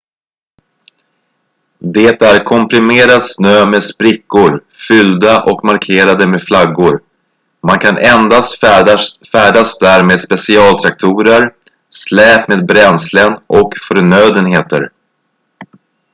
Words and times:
det 1.79 2.21
är 2.21 2.43
komprimerad 2.43 3.23
snö 3.25 3.65
med 3.65 3.83
sprickor 3.83 4.63
fyllda 4.87 5.43
och 5.43 5.63
markerade 5.63 6.27
med 6.27 6.41
flaggor 6.41 7.01
man 7.61 7.79
kan 7.79 7.97
endast 7.97 8.59
färdas 9.31 9.79
där 9.79 10.05
med 10.05 10.21
specialtraktorer 10.21 11.53
släp 11.89 12.47
med 12.49 12.65
bränslen 12.65 13.39
och 13.47 13.73
förnödenheter 13.87 14.91